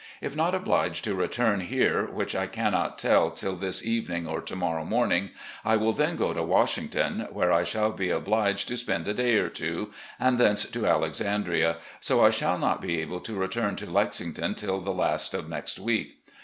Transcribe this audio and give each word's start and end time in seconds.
If 0.19 0.35
not 0.35 0.55
obliged 0.55 1.03
to 1.03 1.13
return 1.13 1.59
here, 1.59 2.07
which 2.07 2.33
I 2.33 2.47
cannot 2.47 2.97
tell 2.97 3.29
till 3.29 3.55
this 3.55 3.85
evening 3.85 4.25
or 4.25 4.41
to 4.41 4.55
morrow 4.55 4.83
morning, 4.83 5.29
I 5.63 5.75
will 5.77 5.93
then 5.93 6.15
go 6.15 6.33
to 6.33 6.41
Wash 6.41 6.75
ington, 6.77 7.31
where 7.31 7.53
I 7.53 7.63
shall 7.63 7.91
be 7.91 8.09
obliged 8.09 8.67
to 8.69 8.77
spend 8.77 9.07
a 9.07 9.13
day 9.13 9.35
or 9.37 9.49
two, 9.49 9.93
and 10.19 10.39
thence 10.39 10.65
to 10.65 10.87
Alexandria, 10.87 11.77
so 11.99 12.25
I 12.25 12.31
shall 12.31 12.57
not 12.57 12.81
be 12.81 12.99
able 12.99 13.19
to 13.19 13.35
return 13.37 13.75
to 13.75 13.87
Lexington 13.87 14.55
till 14.55 14.79
the 14.79 14.89
last 14.89 15.35
of 15.35 15.47
next 15.47 15.77
week. 15.79 16.17